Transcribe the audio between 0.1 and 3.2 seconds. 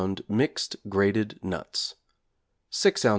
mixed grated nuts, 6 ozs.